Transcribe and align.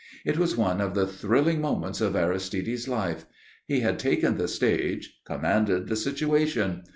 It 0.25 0.39
was 0.39 0.57
one 0.57 0.81
of 0.81 0.95
the 0.95 1.05
thrilling 1.05 1.61
moments 1.61 2.01
of 2.01 2.15
Aristide's 2.15 2.87
life. 2.87 3.27
He 3.67 3.81
had 3.81 3.99
taken 3.99 4.35
the 4.35 4.47
stage, 4.47 5.19
commanded 5.27 5.85
the 5.89 5.95
situation. 5.95 6.81